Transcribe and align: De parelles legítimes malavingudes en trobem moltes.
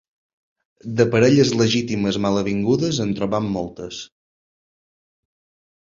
De 1.01 1.05
parelles 1.15 1.51
legítimes 1.59 2.19
malavingudes 2.27 3.03
en 3.07 3.13
trobem 3.21 3.53
moltes. 3.59 4.03